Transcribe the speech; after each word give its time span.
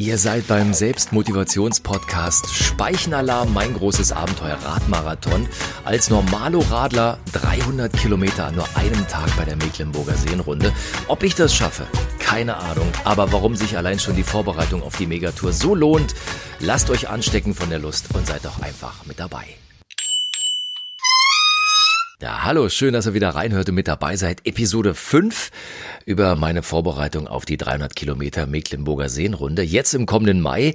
Ihr 0.00 0.16
seid 0.16 0.46
beim 0.46 0.72
Selbstmotivationspodcast 0.72 2.48
Speichenalarm, 2.54 3.52
mein 3.52 3.74
großes 3.74 4.12
Abenteuer 4.12 4.56
Radmarathon. 4.64 5.46
Als 5.84 6.08
Normalo-Radler 6.08 7.18
300 7.32 7.92
Kilometer 7.92 8.46
an 8.46 8.54
nur 8.54 8.66
einem 8.76 9.06
Tag 9.08 9.28
bei 9.36 9.44
der 9.44 9.56
Mecklenburger 9.56 10.14
Seenrunde. 10.14 10.72
Ob 11.08 11.22
ich 11.22 11.34
das 11.34 11.54
schaffe, 11.54 11.86
keine 12.18 12.56
Ahnung. 12.56 12.90
Aber 13.04 13.30
warum 13.30 13.56
sich 13.56 13.76
allein 13.76 13.98
schon 13.98 14.16
die 14.16 14.22
Vorbereitung 14.22 14.82
auf 14.82 14.96
die 14.96 15.06
Megatour 15.06 15.52
so 15.52 15.74
lohnt, 15.74 16.14
lasst 16.60 16.88
euch 16.88 17.10
anstecken 17.10 17.54
von 17.54 17.68
der 17.68 17.78
Lust 17.78 18.06
und 18.14 18.26
seid 18.26 18.46
doch 18.46 18.62
einfach 18.62 19.04
mit 19.04 19.20
dabei. 19.20 19.44
Ja, 22.22 22.44
hallo, 22.44 22.68
schön, 22.68 22.92
dass 22.92 23.06
ihr 23.06 23.14
wieder 23.14 23.30
reinhört 23.30 23.70
und 23.70 23.76
mit 23.76 23.88
dabei 23.88 24.14
seid. 24.14 24.46
Episode 24.46 24.92
5 24.92 25.50
über 26.04 26.36
meine 26.36 26.62
Vorbereitung 26.62 27.26
auf 27.26 27.46
die 27.46 27.56
300 27.56 27.96
Kilometer 27.96 28.46
Mecklenburger 28.46 29.08
Seenrunde. 29.08 29.62
Jetzt 29.62 29.94
im 29.94 30.04
kommenden 30.04 30.42
Mai. 30.42 30.74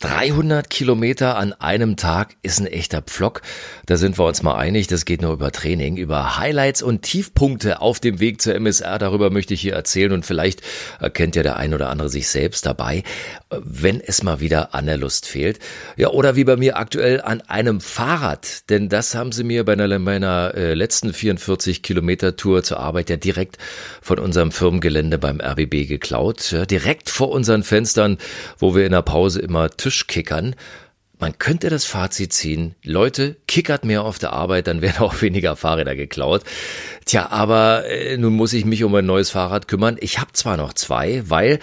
300 0.00 0.68
Kilometer 0.68 1.38
an 1.38 1.54
einem 1.54 1.96
Tag 1.96 2.36
ist 2.42 2.60
ein 2.60 2.66
echter 2.66 3.00
Pflock. 3.00 3.40
Da 3.86 3.96
sind 3.96 4.18
wir 4.18 4.26
uns 4.26 4.42
mal 4.42 4.56
einig. 4.56 4.88
Das 4.88 5.06
geht 5.06 5.22
nur 5.22 5.32
über 5.32 5.52
Training, 5.52 5.96
über 5.96 6.36
Highlights 6.36 6.82
und 6.82 7.00
Tiefpunkte 7.00 7.80
auf 7.80 7.98
dem 7.98 8.20
Weg 8.20 8.42
zur 8.42 8.54
MSR. 8.54 8.98
Darüber 8.98 9.30
möchte 9.30 9.54
ich 9.54 9.62
hier 9.62 9.72
erzählen 9.72 10.12
und 10.12 10.26
vielleicht 10.26 10.60
erkennt 11.00 11.34
ja 11.34 11.42
der 11.42 11.56
ein 11.56 11.72
oder 11.72 11.88
andere 11.88 12.10
sich 12.10 12.28
selbst 12.28 12.66
dabei, 12.66 13.04
wenn 13.50 14.02
es 14.02 14.22
mal 14.22 14.40
wieder 14.40 14.74
an 14.74 14.84
der 14.84 14.98
Lust 14.98 15.24
fehlt. 15.24 15.60
Ja, 15.96 16.08
oder 16.10 16.36
wie 16.36 16.44
bei 16.44 16.56
mir 16.56 16.76
aktuell 16.76 17.22
an 17.22 17.40
einem 17.42 17.80
Fahrrad. 17.80 18.68
Denn 18.68 18.90
das 18.90 19.14
haben 19.14 19.32
sie 19.32 19.44
mir 19.44 19.64
bei 19.64 19.72
einer, 19.72 19.98
meiner 19.98 20.52
äh, 20.54 20.74
letzten 20.74 21.14
44 21.14 21.82
Kilometer 21.82 22.36
Tour 22.36 22.62
zur 22.62 22.80
Arbeit 22.80 23.08
ja 23.08 23.16
direkt 23.16 23.56
von 24.02 24.18
unserem 24.18 24.52
Firmengelände 24.52 25.16
beim 25.16 25.40
RBB 25.40 25.88
geklaut. 25.88 26.50
Ja, 26.52 26.66
direkt 26.66 27.08
vor 27.08 27.30
unseren 27.30 27.62
Fenstern, 27.62 28.18
wo 28.58 28.74
wir 28.74 28.84
in 28.84 28.92
der 28.92 29.00
Pause 29.00 29.40
immer 29.40 29.70
Tischkickern. 29.86 30.56
Man 31.20 31.38
könnte 31.38 31.70
das 31.70 31.84
Fazit 31.84 32.32
ziehen, 32.32 32.74
Leute, 32.82 33.36
kickert 33.46 33.84
mehr 33.84 34.02
auf 34.02 34.18
der 34.18 34.32
Arbeit, 34.32 34.66
dann 34.66 34.82
werden 34.82 34.98
auch 34.98 35.22
weniger 35.22 35.54
Fahrräder 35.54 35.94
geklaut. 35.94 36.42
Tja, 37.04 37.30
aber 37.30 37.86
äh, 37.86 38.16
nun 38.16 38.34
muss 38.34 38.52
ich 38.52 38.64
mich 38.64 38.82
um 38.82 38.92
ein 38.96 39.06
neues 39.06 39.30
Fahrrad 39.30 39.68
kümmern. 39.68 39.96
Ich 40.00 40.18
habe 40.18 40.32
zwar 40.32 40.56
noch 40.56 40.72
zwei, 40.72 41.22
weil 41.26 41.60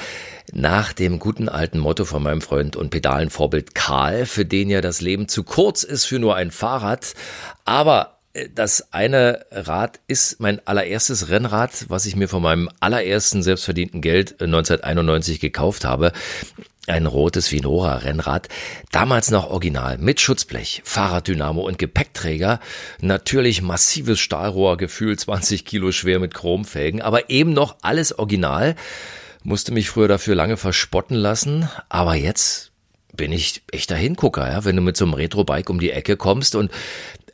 nach 0.54 0.94
dem 0.94 1.20
guten 1.20 1.50
alten 1.50 1.80
Motto 1.80 2.06
von 2.06 2.24
meinem 2.24 2.40
Freund 2.40 2.78
und 2.78 2.92
Pedalenvorbild 2.92 3.76
Karl, 3.76 4.26
für 4.26 4.46
den 4.46 4.70
ja 4.70 4.80
das 4.80 5.02
Leben 5.02 5.28
zu 5.28 5.44
kurz 5.44 5.84
ist 5.84 6.06
für 6.06 6.18
nur 6.18 6.38
ein 6.38 6.50
Fahrrad, 6.50 7.14
aber 7.66 8.20
äh, 8.32 8.48
das 8.56 8.94
eine 8.94 9.46
Rad 9.52 10.00
ist 10.08 10.40
mein 10.40 10.66
allererstes 10.66 11.28
Rennrad, 11.28 11.90
was 11.90 12.06
ich 12.06 12.16
mir 12.16 12.30
von 12.30 12.42
meinem 12.42 12.70
allerersten 12.80 13.44
selbstverdienten 13.44 14.00
Geld 14.00 14.42
1991 14.42 15.36
äh, 15.36 15.40
gekauft 15.40 15.84
habe 15.84 16.14
ein 16.88 17.06
rotes 17.06 17.52
Vinora 17.52 17.98
Rennrad, 17.98 18.50
damals 18.92 19.32
noch 19.32 19.50
original, 19.50 19.98
mit 19.98 20.20
Schutzblech, 20.20 20.82
Fahrraddynamo 20.84 21.62
und 21.62 21.80
Gepäckträger, 21.80 22.60
natürlich 23.00 23.62
massives 23.62 24.20
Stahlrohr, 24.20 24.78
Gefühl 24.78 25.18
20 25.18 25.66
Kilo 25.66 25.92
schwer 25.92 26.20
mit 26.20 26.34
Chromfelgen, 26.34 27.02
aber 27.02 27.30
eben 27.30 27.54
noch 27.54 27.78
alles 27.82 28.18
original, 28.18 28.76
musste 29.44 29.72
mich 29.72 29.90
früher 29.90 30.08
dafür 30.08 30.36
lange 30.36 30.58
verspotten 30.58 31.16
lassen, 31.16 31.70
aber 31.90 32.16
jetzt 32.16 32.72
bin 33.16 33.32
ich 33.32 33.62
echter 33.72 33.96
Hingucker, 33.96 34.50
ja, 34.50 34.66
wenn 34.66 34.76
du 34.76 34.82
mit 34.82 34.98
so 34.98 35.06
einem 35.06 35.14
Retro-Bike 35.14 35.70
um 35.70 35.80
die 35.80 35.92
Ecke 35.92 36.18
kommst. 36.18 36.56
Und 36.56 36.72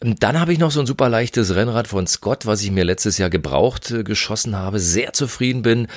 dann 0.01 0.39
habe 0.39 0.51
ich 0.51 0.59
noch 0.59 0.71
so 0.71 0.81
ein 0.81 0.85
super 0.85 1.07
leichtes 1.07 1.55
Rennrad 1.55 1.87
von 1.87 2.05
Scott, 2.05 2.45
was 2.45 2.61
ich 2.61 2.71
mir 2.71 2.83
letztes 2.83 3.17
Jahr 3.17 3.29
gebraucht 3.29 3.91
äh, 3.91 4.03
geschossen 4.03 4.57
habe, 4.57 4.79
sehr 4.79 5.13
zufrieden 5.13 5.61
bin 5.61 5.87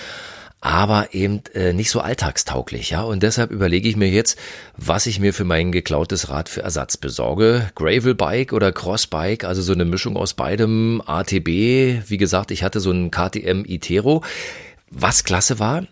aber 0.64 1.12
eben 1.12 1.42
äh, 1.54 1.72
nicht 1.72 1.90
so 1.90 2.00
alltagstauglich, 2.00 2.90
ja. 2.90 3.02
Und 3.02 3.24
deshalb 3.24 3.50
überlege 3.50 3.88
ich 3.88 3.96
mir 3.96 4.08
jetzt, 4.08 4.38
was 4.76 5.06
ich 5.06 5.18
mir 5.18 5.34
für 5.34 5.44
mein 5.44 5.72
geklautes 5.72 6.30
Rad 6.30 6.48
für 6.48 6.62
Ersatz 6.62 6.96
besorge. 6.96 7.68
Gravelbike 7.74 8.52
oder 8.52 8.70
Crossbike, 8.70 9.42
also 9.42 9.60
so 9.60 9.72
eine 9.72 9.84
Mischung 9.84 10.16
aus 10.16 10.34
beidem. 10.34 11.02
ATB, 11.04 11.48
wie 12.08 12.16
gesagt, 12.16 12.52
ich 12.52 12.62
hatte 12.62 12.78
so 12.78 12.92
ein 12.92 13.10
KTM 13.10 13.64
Itero. 13.66 14.22
Was 14.88 15.24
klasse 15.24 15.58
war, 15.58 15.88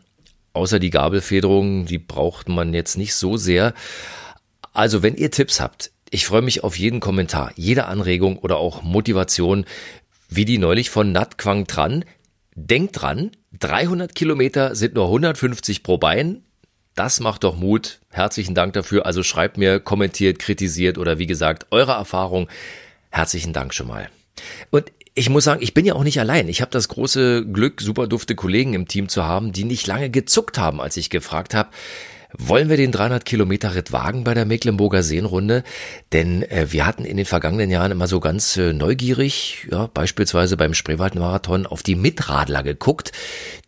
außer 0.52 0.78
die 0.78 0.90
Gabelfederung, 0.90 1.86
die 1.86 1.98
braucht 1.98 2.48
man 2.48 2.72
jetzt 2.72 2.96
nicht 2.96 3.16
so 3.16 3.36
sehr. 3.36 3.74
Also 4.72 5.02
wenn 5.02 5.16
ihr 5.16 5.32
Tipps 5.32 5.58
habt, 5.58 5.90
ich 6.10 6.26
freue 6.26 6.42
mich 6.42 6.62
auf 6.62 6.78
jeden 6.78 7.00
Kommentar, 7.00 7.50
jede 7.56 7.86
Anregung 7.86 8.38
oder 8.38 8.58
auch 8.58 8.84
Motivation, 8.84 9.64
wie 10.28 10.44
die 10.44 10.58
neulich 10.58 10.90
von 10.90 11.10
Nat 11.10 11.38
Quang 11.38 11.66
Tran. 11.66 12.04
Denkt 12.54 13.02
dran, 13.02 13.32
300 13.58 14.14
Kilometer 14.14 14.74
sind 14.74 14.94
nur 14.94 15.06
150 15.06 15.82
pro 15.82 15.98
Bein. 15.98 16.42
Das 16.94 17.20
macht 17.20 17.44
doch 17.44 17.56
Mut. 17.56 18.00
Herzlichen 18.10 18.54
Dank 18.54 18.74
dafür. 18.74 19.06
Also 19.06 19.22
schreibt 19.22 19.58
mir, 19.58 19.80
kommentiert, 19.80 20.38
kritisiert 20.38 20.98
oder 20.98 21.18
wie 21.18 21.26
gesagt, 21.26 21.66
eure 21.70 21.92
Erfahrung. 21.92 22.48
Herzlichen 23.10 23.52
Dank 23.52 23.74
schon 23.74 23.88
mal. 23.88 24.08
Und 24.70 24.92
ich 25.14 25.28
muss 25.28 25.44
sagen, 25.44 25.62
ich 25.62 25.74
bin 25.74 25.84
ja 25.84 25.94
auch 25.94 26.04
nicht 26.04 26.20
allein. 26.20 26.48
Ich 26.48 26.60
habe 26.60 26.70
das 26.70 26.88
große 26.88 27.46
Glück, 27.46 27.80
super 27.80 28.06
dufte 28.06 28.34
Kollegen 28.34 28.74
im 28.74 28.86
Team 28.86 29.08
zu 29.08 29.24
haben, 29.24 29.52
die 29.52 29.64
nicht 29.64 29.86
lange 29.86 30.10
gezuckt 30.10 30.58
haben, 30.58 30.80
als 30.80 30.96
ich 30.96 31.10
gefragt 31.10 31.54
habe, 31.54 31.70
wollen 32.36 32.68
wir 32.68 32.76
den 32.76 32.92
300 32.92 33.24
Kilometer 33.24 33.74
Ritt 33.74 33.92
wagen 33.92 34.24
bei 34.24 34.34
der 34.34 34.44
Mecklenburger 34.44 35.02
Seenrunde? 35.02 35.64
Denn 36.12 36.42
äh, 36.42 36.66
wir 36.70 36.86
hatten 36.86 37.04
in 37.04 37.16
den 37.16 37.26
vergangenen 37.26 37.70
Jahren 37.70 37.92
immer 37.92 38.06
so 38.06 38.20
ganz 38.20 38.56
äh, 38.56 38.72
neugierig, 38.72 39.66
ja, 39.70 39.86
beispielsweise 39.86 40.56
beim 40.56 40.74
Spreewaldmarathon 40.74 41.66
auf 41.66 41.82
die 41.82 41.96
Mitradler 41.96 42.62
geguckt, 42.62 43.12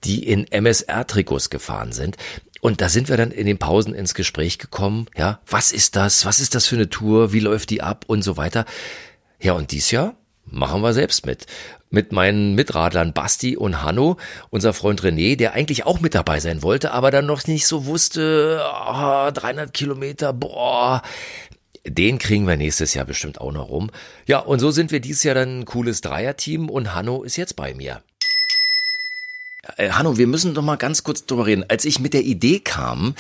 die 0.05 0.27
in 0.27 0.47
MSR-Trikots 0.51 1.51
gefahren 1.51 1.93
sind. 1.93 2.17
Und 2.61 2.81
da 2.81 2.89
sind 2.89 3.09
wir 3.09 3.17
dann 3.17 3.33
in 3.33 3.47
den 3.47 3.59
Pausen 3.59 3.95
ins 3.95 4.15
Gespräch 4.15 4.59
gekommen. 4.59 5.07
Ja, 5.17 5.41
was 5.47 5.73
ist 5.73 5.97
das? 5.97 6.25
Was 6.25 6.39
ist 6.39 6.55
das 6.55 6.67
für 6.67 6.77
eine 6.77 6.89
Tour? 6.89 7.33
Wie 7.33 7.41
läuft 7.41 7.71
die 7.71 7.83
ab? 7.83 8.05
Und 8.07 8.23
so 8.23 8.37
weiter. 8.37 8.67
Ja, 9.41 9.55
und 9.55 9.73
dies 9.73 9.91
Jahr 9.91 10.15
machen 10.45 10.83
wir 10.83 10.93
selbst 10.93 11.27
mit 11.27 11.47
mit 11.93 12.11
meinen 12.11 12.55
Mitradlern 12.55 13.13
Basti 13.13 13.57
und 13.57 13.83
Hanno, 13.83 14.17
unser 14.51 14.73
Freund 14.73 15.03
René, 15.03 15.37
der 15.37 15.53
eigentlich 15.53 15.85
auch 15.85 16.01
mit 16.01 16.15
dabei 16.15 16.41
sein 16.41 16.63
wollte, 16.63 16.93
aber 16.93 17.11
dann 17.11 17.27
noch 17.27 17.47
nicht 17.47 17.67
so 17.67 17.85
wusste, 17.85 18.65
oh, 18.65 19.31
300 19.31 19.73
Kilometer, 19.75 20.33
boah, 20.33 21.03
den 21.87 22.19
kriegen 22.19 22.47
wir 22.47 22.57
nächstes 22.57 22.95
Jahr 22.95 23.05
bestimmt 23.05 23.41
auch 23.41 23.53
noch 23.53 23.69
rum. 23.69 23.91
Ja, 24.27 24.39
und 24.39 24.59
so 24.59 24.71
sind 24.71 24.91
wir 24.91 25.01
dieses 25.01 25.23
Jahr 25.23 25.35
dann 25.35 25.61
ein 25.61 25.65
cooles 25.67 26.01
Dreierteam 26.01 26.71
und 26.71 26.95
Hanno 26.95 27.23
ist 27.23 27.37
jetzt 27.37 27.57
bei 27.57 27.75
mir. 27.75 28.03
Äh, 29.77 29.91
Hanno, 29.91 30.19
wir 30.19 30.27
müssen 30.27 30.55
doch 30.55 30.63
mal 30.63 30.77
ganz 30.77 31.05
kurz 31.05 31.27
drüber 31.27 31.47
reden. 31.47 31.65
Als 31.69 31.85
ich 31.85 32.01
mit 32.01 32.15
der 32.15 32.23
Idee 32.23 32.61
kam, 32.61 33.15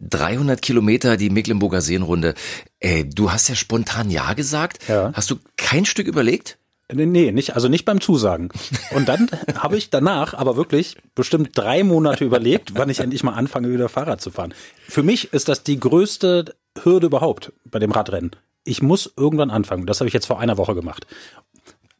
300 0.00 0.60
Kilometer 0.60 1.16
die 1.16 1.30
Mecklenburger 1.30 1.80
Seenrunde, 1.80 2.34
äh, 2.80 3.04
du 3.04 3.32
hast 3.32 3.48
ja 3.48 3.54
spontan 3.54 4.10
Ja 4.10 4.34
gesagt. 4.34 4.88
Ja. 4.88 5.12
Hast 5.14 5.30
du 5.30 5.36
kein 5.56 5.84
Stück 5.84 6.06
überlegt? 6.06 6.58
Nee, 6.92 7.32
nicht, 7.32 7.54
also 7.56 7.66
nicht 7.66 7.84
beim 7.84 8.00
Zusagen. 8.00 8.50
Und 8.94 9.08
dann 9.08 9.28
habe 9.56 9.76
ich 9.76 9.90
danach 9.90 10.34
aber 10.34 10.56
wirklich 10.56 10.96
bestimmt 11.14 11.50
drei 11.54 11.82
Monate 11.82 12.24
überlegt, 12.24 12.74
wann 12.76 12.90
ich 12.90 13.00
endlich 13.00 13.24
mal 13.24 13.32
anfange, 13.32 13.72
wieder 13.72 13.88
Fahrrad 13.88 14.20
zu 14.20 14.30
fahren. 14.30 14.54
Für 14.88 15.02
mich 15.02 15.32
ist 15.32 15.48
das 15.48 15.64
die 15.64 15.80
größte 15.80 16.54
Hürde 16.82 17.06
überhaupt 17.06 17.52
bei 17.64 17.80
dem 17.80 17.90
Radrennen. 17.90 18.30
Ich 18.62 18.82
muss 18.82 19.12
irgendwann 19.16 19.50
anfangen. 19.50 19.86
Das 19.86 20.00
habe 20.00 20.08
ich 20.08 20.14
jetzt 20.14 20.26
vor 20.26 20.40
einer 20.40 20.58
Woche 20.58 20.74
gemacht. 20.74 21.06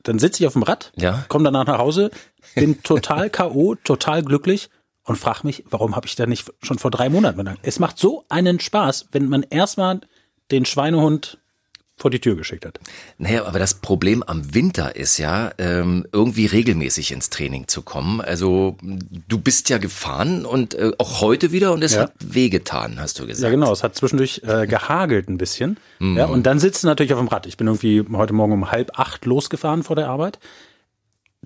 Dann 0.06 0.21
sitze 0.21 0.43
ich 0.43 0.47
auf 0.47 0.53
dem 0.53 0.62
Rad, 0.62 0.93
ja. 0.97 1.25
komme 1.28 1.44
danach 1.44 1.67
nach 1.67 1.78
Hause, 1.78 2.12
bin 2.55 2.81
total 2.84 3.28
K.O., 3.28 3.75
total 3.75 4.22
glücklich 4.22 4.71
und 5.03 5.17
frage 5.17 5.41
mich, 5.43 5.65
warum 5.69 5.97
habe 5.97 6.06
ich 6.06 6.15
da 6.15 6.27
nicht 6.27 6.53
schon 6.62 6.78
vor 6.78 6.93
drei 6.93 7.09
Monaten 7.09 7.39
gedacht? 7.39 7.59
Es 7.62 7.81
macht 7.81 7.99
so 7.99 8.25
einen 8.28 8.61
Spaß, 8.61 9.09
wenn 9.11 9.28
man 9.28 9.43
erstmal 9.43 10.00
den 10.53 10.65
Schweinehund 10.65 11.39
vor 11.99 12.11
die 12.11 12.21
Tür 12.21 12.37
geschickt 12.37 12.67
hat. 12.67 12.79
Naja, 13.17 13.47
aber 13.47 13.59
das 13.59 13.75
Problem 13.75 14.23
am 14.23 14.55
Winter 14.55 14.97
ist 14.97 15.17
ja, 15.17 15.53
ähm, 15.57 16.07
irgendwie 16.12 16.45
regelmäßig 16.45 17.11
ins 17.11 17.31
Training 17.31 17.69
zu 17.69 17.81
kommen. 17.81 18.21
Also 18.21 18.77
du 18.83 19.39
bist 19.39 19.71
ja 19.71 19.79
gefahren 19.79 20.45
und 20.45 20.75
äh, 20.75 20.93
auch 20.99 21.23
heute 21.23 21.53
wieder 21.53 21.73
und 21.73 21.83
es 21.83 21.95
ja. 21.95 22.03
hat 22.03 22.12
wehgetan, 22.21 23.01
hast 23.01 23.19
du 23.19 23.27
gesagt. 23.27 23.43
Ja, 23.43 23.49
genau. 23.49 23.73
Es 23.73 23.83
hat 23.83 23.95
zwischendurch 23.95 24.43
äh, 24.45 24.66
gehagelt 24.66 25.31
ein 25.31 25.39
bisschen. 25.39 25.78
Mhm. 25.98 26.19
Ja, 26.19 26.27
und 26.27 26.45
dann 26.45 26.59
sitzt 26.59 26.83
du 26.83 26.87
natürlich 26.87 27.15
auf 27.15 27.19
dem 27.19 27.28
Rad. 27.28 27.47
Ich 27.47 27.57
bin 27.57 27.66
irgendwie 27.66 28.04
heute 28.13 28.34
Morgen 28.34 28.53
um 28.53 28.71
halb 28.71 28.99
acht 28.99 29.25
losgefahren 29.25 29.83
vor 29.83 29.97
der 29.97 30.09
Arbeit. 30.09 30.39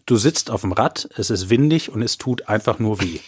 Du 0.07 0.17
sitzt 0.17 0.51
auf 0.51 0.63
dem 0.63 0.73
Rad, 0.73 1.09
es 1.17 1.31
ist 1.31 1.49
windig 1.51 1.93
und 1.93 2.03
es 2.03 2.19
tut 2.19 2.49
einfach 2.49 2.81
nur 2.81 3.01
weh. 3.01 3.21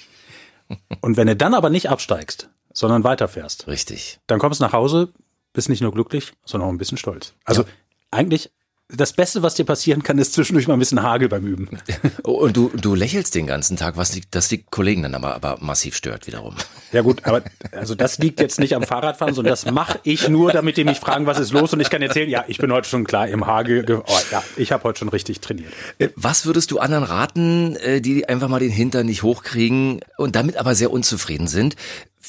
und 1.01 1.17
wenn 1.17 1.29
du 1.29 1.37
dann 1.37 1.55
aber 1.55 1.71
nicht 1.71 1.89
absteigst, 1.89 2.49
sondern 2.73 3.05
weiterfährst. 3.05 3.69
Richtig. 3.69 4.19
Dann 4.27 4.39
kommst 4.39 4.61
du 4.61 4.65
nach 4.65 4.73
Hause, 4.73 5.13
bist 5.53 5.69
nicht 5.69 5.81
nur 5.81 5.93
glücklich, 5.93 6.33
sondern 6.45 6.69
auch 6.69 6.73
ein 6.73 6.79
bisschen 6.79 6.99
stolz. 6.99 7.35
Also 7.45 7.63
ja. 7.63 7.69
eigentlich 8.11 8.51
das 8.95 9.13
Beste, 9.15 9.43
was 9.43 9.55
dir 9.55 9.65
passieren 9.65 10.03
kann, 10.03 10.19
ist 10.19 10.35
zwischendurch 10.35 10.69
mal 10.69 10.75
ein 10.75 10.79
bisschen 10.79 11.03
Hagel 11.03 11.29
beim 11.29 11.47
Üben. 11.47 11.79
Und 12.23 12.57
du, 12.57 12.71
du 12.75 12.95
lächelst 12.95 13.35
den 13.35 13.47
ganzen 13.47 13.77
Tag, 13.77 13.97
was 13.97 14.11
die, 14.11 14.23
das 14.31 14.49
die 14.49 14.63
Kollegen 14.63 15.03
dann 15.03 15.15
aber, 15.15 15.35
aber 15.35 15.57
massiv 15.61 15.97
stört 15.97 16.27
wiederum. 16.27 16.57
Ja 16.93 17.01
gut, 17.01 17.25
aber 17.25 17.43
also 17.73 17.95
das 17.95 18.19
liegt 18.19 18.41
jetzt 18.41 18.61
nicht 18.61 18.77
am 18.77 18.83
Fahrradfahren, 18.83 19.35
sondern 19.35 19.53
das 19.53 19.71
mache 19.71 19.99
ich 20.03 20.29
nur, 20.29 20.53
damit 20.53 20.77
die 20.77 20.85
mich 20.85 21.01
fragen, 21.01 21.27
was 21.27 21.39
ist 21.39 21.53
los 21.53 21.73
und 21.73 21.81
ich 21.81 21.91
kann 21.91 22.03
erzählen, 22.03 22.29
ja, 22.29 22.45
ich 22.49 22.59
bin 22.59 22.71
heute 22.71 22.89
schon 22.89 23.05
klar 23.05 23.29
im 23.29 23.47
Hagel. 23.47 24.03
Oh, 24.07 24.19
ja, 24.31 24.43
ich 24.57 24.73
habe 24.73 24.85
heute 24.85 24.99
schon 24.99 25.09
richtig 25.09 25.41
trainiert. 25.41 25.73
Äh, 25.99 26.09
was 26.17 26.45
würdest 26.45 26.71
du 26.71 26.79
anderen 26.79 27.05
raten, 27.05 27.77
äh, 27.77 28.01
die 28.01 28.29
einfach 28.29 28.49
mal 28.49 28.61
den 28.61 28.71
Hintern 28.71 29.07
nicht 29.07 29.23
hochkriegen 29.23 30.01
und 30.19 30.37
damit 30.37 30.57
aber 30.57 30.75
sehr 30.75 30.91
unzufrieden 30.91 31.49
sind? 31.49 31.77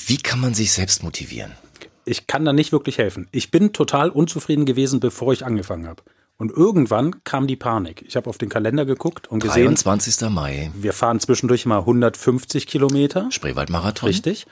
Wie 0.05 0.17
kann 0.17 0.39
man 0.39 0.53
sich 0.53 0.71
selbst 0.71 1.03
motivieren? 1.03 1.51
Ich 2.05 2.27
kann 2.27 2.45
da 2.45 2.53
nicht 2.53 2.71
wirklich 2.71 2.97
helfen. 2.97 3.27
Ich 3.31 3.51
bin 3.51 3.73
total 3.73 4.09
unzufrieden 4.09 4.65
gewesen, 4.65 4.99
bevor 4.99 5.33
ich 5.33 5.45
angefangen 5.45 5.87
habe. 5.87 6.03
Und 6.37 6.51
irgendwann 6.51 7.23
kam 7.23 7.47
die 7.47 7.55
Panik. 7.55 8.03
Ich 8.07 8.15
habe 8.15 8.29
auf 8.29 8.37
den 8.37 8.49
Kalender 8.49 8.85
geguckt 8.85 9.27
und 9.27 9.41
gesehen. 9.41 9.75
23. 9.75 10.29
Mai. 10.29 10.71
Wir 10.73 10.93
fahren 10.93 11.19
zwischendurch 11.19 11.65
mal 11.65 11.79
150 11.79 12.67
Kilometer. 12.67 13.27
Spreewaldmarathon. 13.31 14.07
Richtig. 14.07 14.45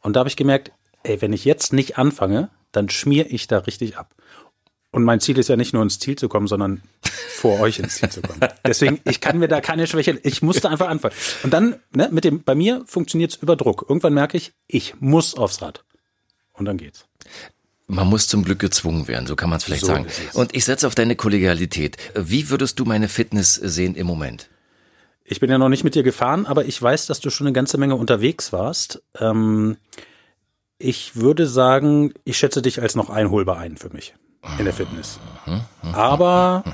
Und 0.00 0.14
da 0.14 0.20
habe 0.20 0.28
ich 0.28 0.36
gemerkt, 0.36 0.72
ey, 1.02 1.20
wenn 1.20 1.32
ich 1.32 1.44
jetzt 1.44 1.72
nicht 1.72 1.98
anfange, 1.98 2.50
dann 2.72 2.88
schmier 2.88 3.32
ich 3.32 3.46
da 3.46 3.58
richtig 3.58 3.96
ab. 3.96 4.14
Und 4.90 5.02
mein 5.02 5.18
Ziel 5.18 5.36
ist 5.38 5.48
ja 5.48 5.56
nicht 5.56 5.72
nur 5.72 5.82
ins 5.82 5.98
Ziel 5.98 6.16
zu 6.16 6.28
kommen, 6.28 6.46
sondern 6.46 6.80
vor 7.02 7.58
euch 7.58 7.80
ins 7.80 7.96
Ziel 7.96 8.10
zu 8.10 8.22
kommen. 8.22 8.38
Deswegen, 8.66 9.00
ich 9.04 9.20
kann 9.20 9.38
mir 9.38 9.48
da 9.48 9.60
keine 9.60 9.88
Schwäche, 9.88 10.20
ich 10.22 10.40
musste 10.40 10.70
einfach 10.70 10.88
anfangen. 10.88 11.14
Und 11.42 11.52
dann, 11.52 11.74
ne, 11.90 12.08
mit 12.12 12.22
dem, 12.22 12.44
bei 12.44 12.54
mir 12.54 12.84
funktioniert 12.86 13.32
es 13.32 13.36
über 13.36 13.56
Druck. 13.56 13.86
Irgendwann 13.88 14.14
merke 14.14 14.36
ich, 14.36 14.52
ich 14.68 14.94
muss 15.00 15.34
aufs 15.36 15.60
Rad. 15.62 15.84
Und 16.54 16.64
dann 16.64 16.76
geht's. 16.76 17.06
Man 17.86 18.08
muss 18.08 18.28
zum 18.28 18.44
Glück 18.44 18.60
gezwungen 18.60 19.08
werden, 19.08 19.26
so 19.26 19.36
kann 19.36 19.50
man 19.50 19.58
es 19.58 19.64
vielleicht 19.64 19.82
so 19.82 19.88
sagen. 19.88 20.06
Und 20.32 20.56
ich 20.56 20.64
setze 20.64 20.86
auf 20.86 20.94
deine 20.94 21.16
Kollegialität. 21.16 21.98
Wie 22.14 22.48
würdest 22.48 22.78
du 22.78 22.86
meine 22.86 23.08
Fitness 23.08 23.54
sehen 23.54 23.94
im 23.94 24.06
Moment? 24.06 24.48
Ich 25.24 25.40
bin 25.40 25.50
ja 25.50 25.58
noch 25.58 25.68
nicht 25.68 25.84
mit 25.84 25.94
dir 25.94 26.02
gefahren, 26.02 26.46
aber 26.46 26.64
ich 26.64 26.80
weiß, 26.80 27.06
dass 27.06 27.20
du 27.20 27.30
schon 27.30 27.46
eine 27.46 27.54
ganze 27.54 27.76
Menge 27.76 27.96
unterwegs 27.96 28.52
warst. 28.52 29.02
Ähm, 29.18 29.76
ich 30.78 31.16
würde 31.16 31.46
sagen, 31.46 32.12
ich 32.24 32.38
schätze 32.38 32.62
dich 32.62 32.80
als 32.80 32.94
noch 32.94 33.10
einholbar 33.10 33.58
ein 33.58 33.76
für 33.76 33.90
mich 33.90 34.14
in 34.58 34.64
der 34.64 34.74
Fitness. 34.74 35.18
Aber 35.92 36.64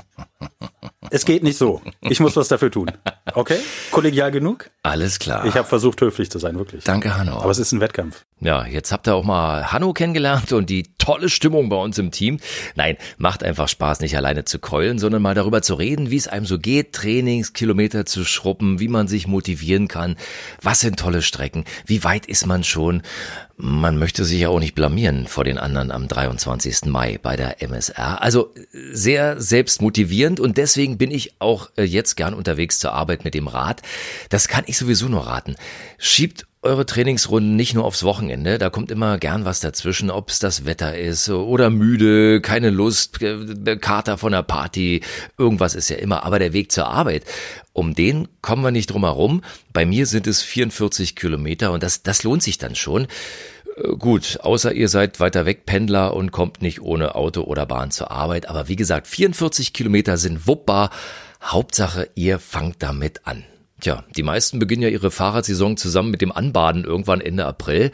es 1.09 1.25
geht 1.25 1.43
nicht 1.43 1.57
so. 1.57 1.81
Ich 2.01 2.19
muss 2.19 2.35
was 2.35 2.47
dafür 2.47 2.71
tun. 2.71 2.91
Okay? 3.33 3.59
Kollegial 3.91 4.31
genug? 4.31 4.69
Alles 4.83 5.19
klar. 5.19 5.45
Ich 5.45 5.55
habe 5.55 5.67
versucht, 5.67 6.01
höflich 6.01 6.29
zu 6.29 6.39
sein, 6.39 6.57
wirklich. 6.57 6.83
Danke, 6.83 7.17
Hanno. 7.17 7.37
Aber 7.37 7.51
es 7.51 7.59
ist 7.59 7.71
ein 7.71 7.79
Wettkampf. 7.79 8.25
Ja, 8.43 8.65
jetzt 8.65 8.91
habt 8.91 9.07
ihr 9.07 9.13
auch 9.13 9.23
mal 9.23 9.71
Hanno 9.71 9.93
kennengelernt 9.93 10.51
und 10.51 10.71
die 10.71 10.95
tolle 10.97 11.29
Stimmung 11.29 11.69
bei 11.69 11.75
uns 11.75 11.99
im 11.99 12.09
Team. 12.09 12.39
Nein, 12.73 12.97
macht 13.19 13.43
einfach 13.43 13.67
Spaß, 13.67 13.99
nicht 13.99 14.17
alleine 14.17 14.45
zu 14.45 14.57
keulen, 14.57 14.97
sondern 14.97 15.21
mal 15.21 15.35
darüber 15.35 15.61
zu 15.61 15.75
reden, 15.75 16.09
wie 16.09 16.17
es 16.17 16.27
einem 16.27 16.47
so 16.47 16.57
geht, 16.57 16.93
Trainingskilometer 16.93 18.07
zu 18.07 18.25
schruppen, 18.25 18.79
wie 18.79 18.87
man 18.87 19.07
sich 19.07 19.27
motivieren 19.27 19.87
kann, 19.87 20.15
was 20.59 20.79
sind 20.79 20.97
tolle 20.97 21.21
Strecken, 21.21 21.65
wie 21.85 22.03
weit 22.03 22.25
ist 22.25 22.47
man 22.47 22.63
schon. 22.63 23.03
Man 23.57 23.99
möchte 23.99 24.25
sich 24.25 24.39
ja 24.39 24.49
auch 24.49 24.59
nicht 24.59 24.73
blamieren 24.73 25.27
vor 25.27 25.43
den 25.43 25.59
anderen 25.59 25.91
am 25.91 26.07
23. 26.07 26.85
Mai 26.85 27.19
bei 27.21 27.35
der 27.35 27.61
MSR. 27.61 28.23
Also 28.23 28.55
sehr 28.91 29.39
selbstmotivierend 29.39 30.39
und 30.39 30.57
deswegen 30.57 30.97
bin 30.97 31.11
ich 31.11 31.35
auch 31.37 31.69
äh, 31.77 31.83
jetzt 31.83 32.15
gern 32.15 32.33
unterwegs 32.33 32.79
zur 32.79 32.93
Arbeit 32.93 33.23
mit 33.23 33.35
dem 33.35 33.47
Rad. 33.47 33.83
Das 34.29 34.47
kann 34.47 34.63
ich 34.65 34.79
sowieso 34.79 35.09
nur 35.09 35.27
raten. 35.27 35.57
Schiebt 35.99 36.47
eure 36.63 36.85
Trainingsrunden 36.85 37.55
nicht 37.55 37.73
nur 37.73 37.85
aufs 37.85 38.03
Wochenende, 38.03 38.59
da 38.59 38.69
kommt 38.69 38.91
immer 38.91 39.17
gern 39.17 39.45
was 39.45 39.61
dazwischen, 39.61 40.11
ob 40.11 40.29
es 40.29 40.37
das 40.37 40.63
Wetter 40.63 40.95
ist 40.97 41.27
oder 41.29 41.71
müde, 41.71 42.39
keine 42.39 42.69
Lust, 42.69 43.21
äh, 43.21 43.77
Kater 43.77 44.19
von 44.19 44.31
der 44.31 44.43
Party, 44.43 45.01
irgendwas 45.39 45.73
ist 45.73 45.89
ja 45.89 45.97
immer, 45.97 46.23
aber 46.23 46.37
der 46.37 46.53
Weg 46.53 46.71
zur 46.71 46.87
Arbeit, 46.87 47.25
um 47.73 47.95
den 47.95 48.27
kommen 48.41 48.63
wir 48.63 48.71
nicht 48.71 48.91
drum 48.91 49.03
herum. 49.03 49.41
Bei 49.73 49.85
mir 49.85 50.05
sind 50.05 50.27
es 50.27 50.43
44 50.43 51.15
Kilometer 51.15 51.71
und 51.71 51.81
das, 51.81 52.03
das 52.03 52.21
lohnt 52.21 52.43
sich 52.43 52.59
dann 52.59 52.75
schon. 52.75 53.07
Äh, 53.77 53.95
gut, 53.97 54.39
außer 54.43 54.71
ihr 54.71 54.87
seid 54.87 55.19
weiter 55.19 55.47
weg 55.47 55.65
Pendler 55.65 56.13
und 56.13 56.31
kommt 56.31 56.61
nicht 56.61 56.81
ohne 56.81 57.15
Auto 57.15 57.41
oder 57.41 57.65
Bahn 57.65 57.89
zur 57.89 58.11
Arbeit, 58.11 58.47
aber 58.47 58.67
wie 58.67 58.75
gesagt, 58.75 59.07
44 59.07 59.73
Kilometer 59.73 60.17
sind 60.17 60.45
wuppbar. 60.45 60.91
Hauptsache, 61.43 62.09
ihr 62.13 62.37
fangt 62.37 62.83
damit 62.83 63.25
an. 63.25 63.45
Tja, 63.81 64.03
die 64.15 64.23
meisten 64.23 64.59
beginnen 64.59 64.83
ja 64.83 64.89
ihre 64.89 65.09
Fahrradsaison 65.09 65.75
zusammen 65.75 66.11
mit 66.11 66.21
dem 66.21 66.31
Anbaden 66.31 66.85
irgendwann 66.85 67.19
Ende 67.19 67.45
April. 67.45 67.91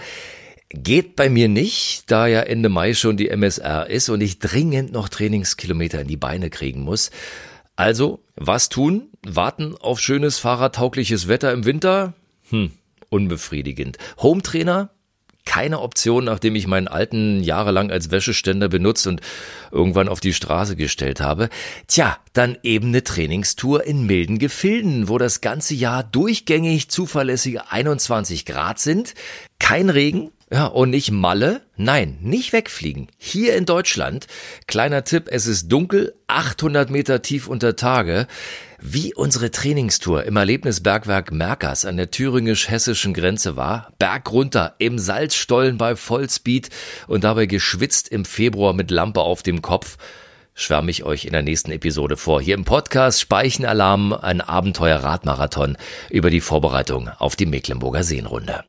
Geht 0.70 1.16
bei 1.16 1.30
mir 1.30 1.48
nicht, 1.48 2.12
da 2.12 2.28
ja 2.28 2.42
Ende 2.42 2.68
Mai 2.68 2.94
schon 2.94 3.16
die 3.16 3.30
MSR 3.30 3.90
ist 3.90 4.10
und 4.10 4.20
ich 4.20 4.40
dringend 4.40 4.92
noch 4.92 5.08
Trainingskilometer 5.08 6.02
in 6.02 6.08
die 6.10 6.18
Beine 6.18 6.50
kriegen 6.50 6.82
muss. 6.82 7.10
Also, 7.78 8.22
was 8.36 8.68
tun? 8.68 9.10
Warten 9.26 9.78
auf 9.78 10.02
schönes 10.02 10.40
fahrradtaugliches 10.40 11.30
Wetter 11.30 11.54
im 11.54 11.64
Winter? 11.64 12.14
Hm, 12.50 12.72
unbefriedigend. 13.10 13.98
Hometrainer? 14.18 14.90
Keine 15.58 15.80
Option, 15.80 16.26
nachdem 16.26 16.54
ich 16.54 16.68
meinen 16.68 16.88
alten 16.88 17.42
jahrelang 17.42 17.90
als 17.90 18.12
Wäscheständer 18.12 18.70
benutzt 18.70 19.08
und 19.08 19.22
irgendwann 19.72 20.08
auf 20.08 20.20
die 20.20 20.36
Straße 20.36 20.76
gestellt 20.76 21.20
habe. 21.20 21.50
Tja, 21.88 22.20
dann 22.34 22.60
eben 22.62 22.90
eine 22.90 23.04
Trainingstour 23.04 23.84
in 23.84 24.06
milden 24.06 24.38
Gefilden, 24.38 25.10
wo 25.10 25.18
das 25.18 25.42
ganze 25.42 25.74
Jahr 25.74 26.04
durchgängig 26.04 26.90
zuverlässige 26.90 27.72
21 27.72 28.46
Grad 28.46 28.78
sind, 28.78 29.16
kein 29.58 29.90
Regen, 29.90 30.30
ja, 30.50 30.66
und 30.66 30.92
nicht 30.92 31.12
Malle? 31.12 31.62
Nein, 31.76 32.20
nicht 32.22 32.54
wegfliegen. 32.54 33.08
Hier 33.18 33.58
in 33.58 33.66
Deutschland. 33.66 34.28
Kleiner 34.66 35.04
Tipp, 35.04 35.28
es 35.30 35.46
ist 35.46 35.68
dunkel, 35.68 36.14
800 36.28 36.90
Meter 36.90 37.22
tief 37.22 37.50
unter 37.50 37.76
Tage. 37.76 38.28
Wie 38.80 39.14
unsere 39.14 39.52
Trainingstour 39.52 40.24
im 40.24 40.38
Erlebnisbergwerk 40.38 41.34
Merkers 41.34 41.84
an 41.84 41.98
der 41.98 42.12
thüringisch-hessischen 42.12 43.14
Grenze 43.14 43.58
war. 43.58 43.92
Berg 44.00 44.32
runter, 44.32 44.76
im 44.78 45.00
Salzstollen 45.00 45.78
bei 45.78 45.98
Vollspeed 45.98 46.70
und 47.08 47.26
dabei 47.26 47.46
geschwitzt 47.46 48.08
im 48.08 48.24
Februar 48.24 48.74
mit 48.74 48.90
Lampe 48.90 49.20
auf 49.22 49.44
dem 49.44 49.62
Kopf 49.62 49.98
schwärme 50.60 50.90
ich 50.90 51.04
euch 51.04 51.26
in 51.26 51.34
der 51.34 51.44
nächsten 51.44 51.72
Episode 51.72 52.18
vor. 52.18 52.42
Hier 52.42 52.56
im 52.56 52.66
Podcast 52.66 53.22
Speichenalarm, 53.22 54.12
ein 54.12 54.42
Abenteuer-Radmarathon 54.42 55.78
über 56.10 56.32
die 56.32 56.42
Vorbereitung 56.42 57.10
auf 57.20 57.36
die 57.36 57.46
Mecklenburger 57.46 58.04
Seenrunde. 58.04 58.64